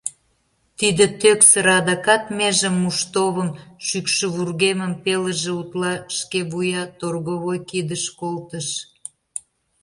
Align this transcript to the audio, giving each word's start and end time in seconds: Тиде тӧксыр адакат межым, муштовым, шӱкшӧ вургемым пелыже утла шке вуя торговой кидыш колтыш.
Тиде 0.77 1.05
тӧксыр 1.21 1.67
адакат 1.77 2.23
межым, 2.37 2.75
муштовым, 2.83 3.49
шӱкшӧ 3.87 4.25
вургемым 4.35 4.93
пелыже 5.03 5.51
утла 5.61 5.93
шке 6.17 6.39
вуя 6.51 6.83
торговой 6.99 7.59
кидыш 7.69 8.03
колтыш. 8.19 8.67